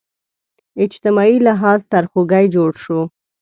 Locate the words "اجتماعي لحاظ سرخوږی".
0.85-2.45